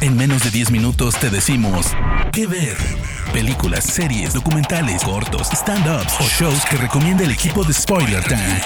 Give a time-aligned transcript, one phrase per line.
[0.00, 1.94] En menos de 10 minutos te decimos
[2.32, 2.76] qué ver.
[3.32, 8.60] Películas, series, documentales, cortos, stand-ups o shows que recomienda el equipo de Spoiler Time.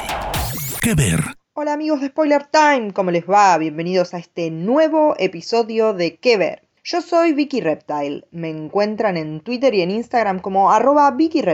[0.81, 1.21] ¿Qué ver?
[1.55, 3.57] Hola amigos de Spoiler Time, ¿cómo les va?
[3.59, 6.69] Bienvenidos a este nuevo episodio de ¿Qué ver?
[6.85, 11.45] Yo soy Vicky Reptile, me encuentran en Twitter y en Instagram como arroba Vicky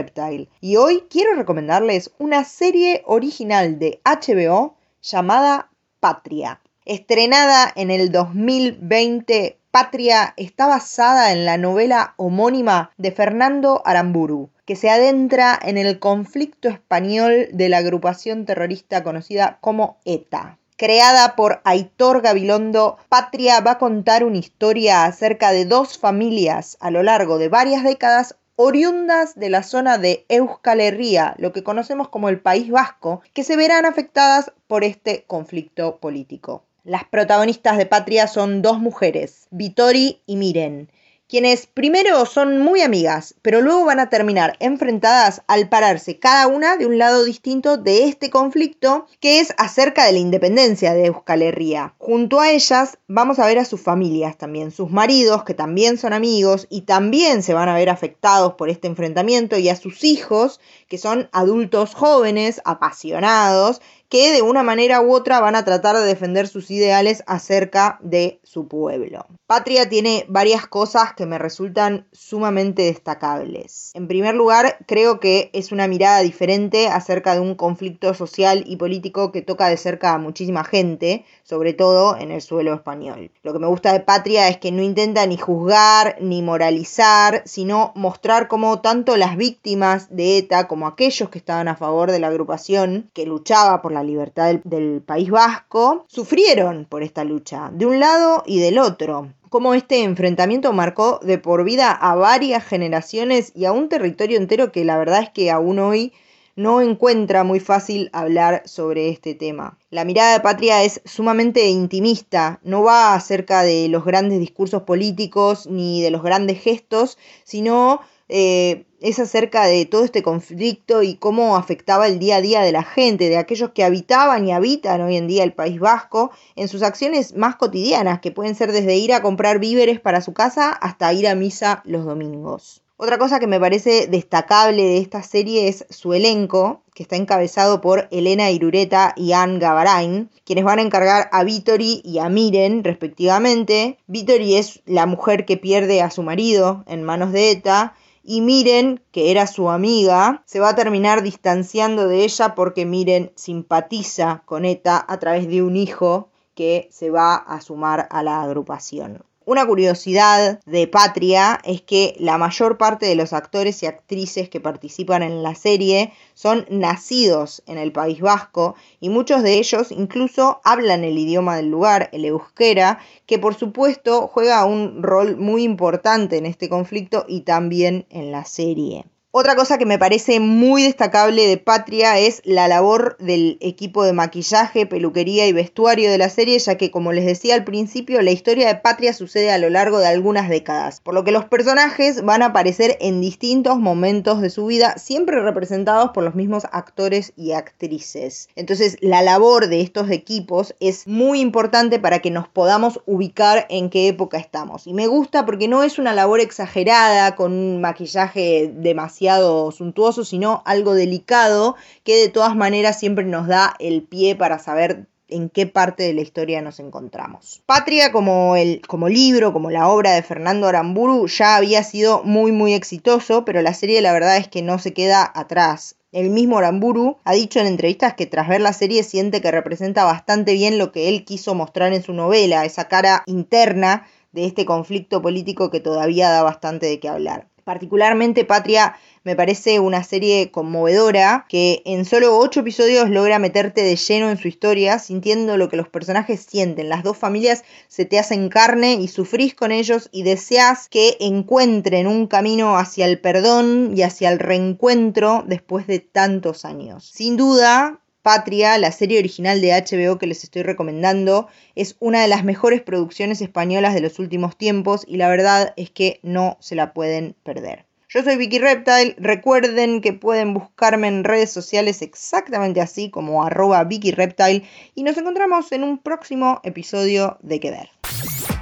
[0.61, 5.69] y hoy quiero recomendarles una serie original de HBO llamada
[5.99, 6.61] Patria.
[6.85, 14.77] Estrenada en el 2020, Patria está basada en la novela homónima de Fernando Aramburu, que
[14.77, 20.59] se adentra en el conflicto español de la agrupación terrorista conocida como ETA.
[20.77, 26.89] Creada por Aitor Gabilondo, Patria va a contar una historia acerca de dos familias a
[26.89, 32.07] lo largo de varias décadas oriundas de la zona de Euskal Herria, lo que conocemos
[32.07, 36.63] como el País Vasco, que se verán afectadas por este conflicto político.
[36.85, 40.91] Las protagonistas de Patria son dos mujeres, Vitori y Miren,
[41.27, 46.77] quienes primero son muy amigas, pero luego van a terminar enfrentadas al pararse cada una
[46.77, 51.41] de un lado distinto de este conflicto que es acerca de la independencia de Euskal
[51.41, 51.95] Herria.
[51.97, 56.13] Junto a ellas vamos a ver a sus familias también, sus maridos que también son
[56.13, 60.59] amigos y también se van a ver afectados por este enfrentamiento y a sus hijos
[60.87, 66.05] que son adultos jóvenes, apasionados que de una manera u otra van a tratar de
[66.05, 69.25] defender sus ideales acerca de su pueblo.
[69.47, 73.91] Patria tiene varias cosas que me resultan sumamente destacables.
[73.93, 78.77] En primer lugar, creo que es una mirada diferente acerca de un conflicto social y
[78.77, 83.31] político que toca de cerca a muchísima gente, sobre todo en el suelo español.
[83.43, 87.91] Lo que me gusta de Patria es que no intenta ni juzgar ni moralizar, sino
[87.95, 92.27] mostrar cómo tanto las víctimas de ETA como aquellos que estaban a favor de la
[92.27, 97.99] agrupación que luchaba por la libertad del, País Vasco, sufrieron por esta lucha, de un
[97.99, 103.63] lado y del otro cómo este enfrentamiento marcó de por vida a varias generaciones y
[103.63, 106.11] a un territorio entero que la verdad es que aún hoy
[106.57, 109.77] no encuentra muy fácil hablar sobre este tema.
[109.89, 115.67] La mirada de patria es sumamente intimista, no va acerca de los grandes discursos políticos
[115.67, 121.57] ni de los grandes gestos, sino eh, es acerca de todo este conflicto y cómo
[121.57, 125.15] afectaba el día a día de la gente, de aquellos que habitaban y habitan hoy
[125.17, 129.13] en día el País Vasco, en sus acciones más cotidianas, que pueden ser desde ir
[129.13, 132.81] a comprar víveres para su casa hasta ir a misa los domingos.
[132.97, 137.81] Otra cosa que me parece destacable de esta serie es su elenco, que está encabezado
[137.81, 142.85] por Elena Irureta y Anne Gavarain, quienes van a encargar a Vittori y a Miren,
[142.85, 143.97] respectivamente.
[144.07, 147.95] Vittori es la mujer que pierde a su marido en manos de ETA
[148.27, 153.31] y Miren, que era su amiga, se va a terminar distanciando de ella porque Miren
[153.35, 158.41] simpatiza con ETA a través de un hijo que se va a sumar a la
[158.41, 159.23] agrupación.
[159.47, 164.59] Una curiosidad de Patria es que la mayor parte de los actores y actrices que
[164.59, 170.61] participan en la serie son nacidos en el País Vasco y muchos de ellos incluso
[170.63, 172.97] hablan el idioma del lugar, el euskera,
[173.27, 178.45] que por supuesto juega un rol muy importante en este conflicto y también en la
[178.45, 179.05] serie.
[179.37, 184.13] Otra cosa que me parece muy destacable de Patria es la labor del equipo de
[184.13, 188.31] maquillaje, peluquería y vestuario de la serie, ya que como les decía al principio, la
[188.31, 192.23] historia de Patria sucede a lo largo de algunas décadas, por lo que los personajes
[192.23, 197.33] van a aparecer en distintos momentos de su vida, siempre representados por los mismos actores
[197.35, 198.47] y actrices.
[198.55, 203.89] Entonces, la labor de estos equipos es muy importante para que nos podamos ubicar en
[203.89, 204.87] qué época estamos.
[204.87, 209.24] Y me gusta porque no es una labor exagerada con un maquillaje demasiado
[209.71, 215.07] suntuoso, sino algo delicado que de todas maneras siempre nos da el pie para saber
[215.27, 217.61] en qué parte de la historia nos encontramos.
[217.65, 222.51] Patria como, el, como libro, como la obra de Fernando Aramburu, ya había sido muy
[222.51, 225.95] muy exitoso, pero la serie la verdad es que no se queda atrás.
[226.11, 230.05] El mismo Aramburu ha dicho en entrevistas que tras ver la serie siente que representa
[230.05, 234.65] bastante bien lo que él quiso mostrar en su novela, esa cara interna de este
[234.65, 237.47] conflicto político que todavía da bastante de qué hablar.
[237.65, 243.95] Particularmente Patria me parece una serie conmovedora que en solo ocho episodios logra meterte de
[243.95, 246.89] lleno en su historia, sintiendo lo que los personajes sienten.
[246.89, 252.05] Las dos familias se te hacen carne y sufrís con ellos y deseas que encuentren
[252.05, 257.09] un camino hacia el perdón y hacia el reencuentro después de tantos años.
[257.11, 262.27] Sin duda, Patria, la serie original de HBO que les estoy recomendando, es una de
[262.27, 266.73] las mejores producciones españolas de los últimos tiempos y la verdad es que no se
[266.73, 267.85] la pueden perder.
[268.09, 273.83] Yo soy Vicky Reptile, recuerden que pueden buscarme en redes sociales exactamente así como arroba
[273.83, 274.63] Vicky Reptile
[274.95, 277.89] y nos encontramos en un próximo episodio de Que Ver.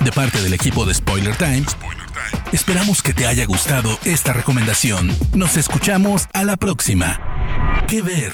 [0.03, 1.63] De parte del equipo de Spoiler Time,
[2.51, 5.09] esperamos que te haya gustado esta recomendación.
[5.33, 7.85] Nos escuchamos a la próxima.
[7.87, 8.33] ¿Qué ver?